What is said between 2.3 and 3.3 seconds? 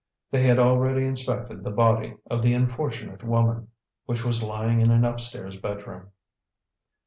the unfortunate